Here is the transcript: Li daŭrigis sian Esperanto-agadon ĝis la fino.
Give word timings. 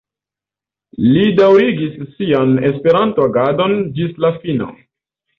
Li 1.07 1.25
daŭrigis 1.39 1.99
sian 2.13 2.55
Esperanto-agadon 2.69 3.75
ĝis 3.99 4.17
la 4.25 4.33
fino. 4.47 4.71